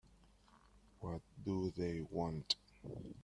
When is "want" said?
2.09-2.55